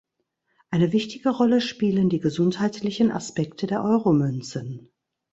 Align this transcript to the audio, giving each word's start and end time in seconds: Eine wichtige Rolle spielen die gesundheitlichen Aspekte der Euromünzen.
Eine 0.71 0.93
wichtige 0.93 1.29
Rolle 1.29 1.61
spielen 1.61 2.09
die 2.09 2.19
gesundheitlichen 2.19 3.11
Aspekte 3.11 3.67
der 3.67 3.83
Euromünzen. 3.83 4.89